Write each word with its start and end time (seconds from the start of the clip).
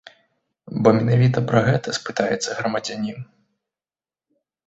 Бо 0.85 0.93
менавіта 0.99 1.43
пра 1.51 1.59
гэта 1.67 1.93
спытаецца 1.99 2.57
грамадзянін. 2.61 3.23